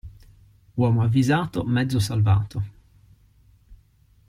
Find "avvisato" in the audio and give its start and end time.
1.03-1.63